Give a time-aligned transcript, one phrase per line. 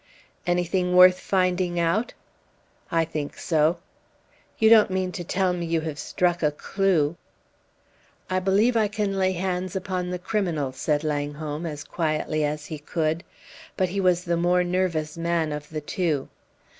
[0.47, 2.15] "Anything worth finding out?"
[2.91, 3.77] "I think so."
[4.57, 7.17] "You don't mean to tell me you have struck a clew?"
[8.27, 12.79] "I believe I can lay hands upon the criminal," said Langholm, as quietly as he
[12.79, 13.23] could.
[13.77, 16.29] But he was the more nervous man of the two.